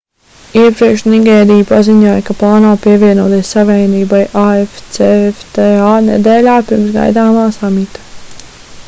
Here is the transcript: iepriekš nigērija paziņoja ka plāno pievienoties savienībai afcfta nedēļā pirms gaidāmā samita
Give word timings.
iepriekš 0.59 1.01
nigērija 1.09 1.65
paziņoja 1.71 2.23
ka 2.29 2.35
plāno 2.39 2.71
pievienoties 2.85 3.51
savienībai 3.57 4.21
afcfta 4.45 5.69
nedēļā 6.09 6.57
pirms 6.71 6.93
gaidāmā 6.97 7.45
samita 7.61 8.09